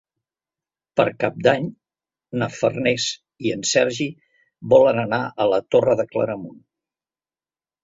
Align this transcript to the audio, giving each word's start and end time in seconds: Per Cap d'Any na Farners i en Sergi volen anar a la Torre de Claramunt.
Per 1.01 1.03
Cap 1.23 1.35
d'Any 1.47 1.67
na 2.43 2.47
Farners 2.61 3.05
i 3.49 3.53
en 3.57 3.63
Sergi 3.73 4.09
volen 4.75 5.05
anar 5.05 5.23
a 5.47 5.51
la 5.55 5.63
Torre 5.77 5.97
de 6.03 6.09
Claramunt. 6.17 6.61